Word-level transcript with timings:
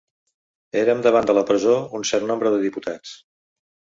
Érem 0.79 1.03
davant 1.07 1.27
de 1.31 1.35
la 1.37 1.43
presó 1.51 1.75
un 1.99 2.07
cert 2.13 2.27
nombre 2.31 2.53
de 2.53 2.63
diputats. 2.65 3.13